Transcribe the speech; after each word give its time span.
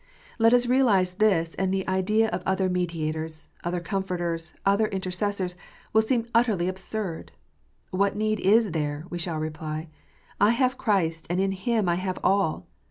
Let 0.39 0.51
us 0.51 0.65
realize 0.65 1.13
this, 1.13 1.53
and 1.59 1.71
the 1.71 1.87
idea 1.87 2.27
of 2.29 2.41
other 2.43 2.69
mediators, 2.69 3.51
other 3.63 3.79
comforters, 3.79 4.55
other 4.65 4.87
inter 4.87 5.11
cessors, 5.11 5.53
will 5.93 6.01
seem 6.01 6.25
utterly 6.33 6.67
absurd." 6.67 7.33
What 7.91 8.15
need 8.15 8.39
is 8.39 8.71
there?" 8.71 9.05
we 9.11 9.19
shall 9.19 9.37
reply:" 9.37 9.89
I 10.41 10.53
have 10.53 10.75
Christ, 10.75 11.27
and 11.29 11.39
in 11.39 11.51
Him 11.51 11.87
I 11.87 11.97
have 11.97 12.17
all. 12.23 12.65